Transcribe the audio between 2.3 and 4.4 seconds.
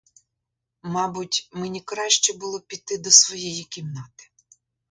було піти до своєї кімнати.